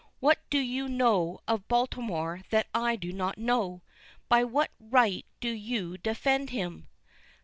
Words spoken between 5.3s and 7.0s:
do you defend him?"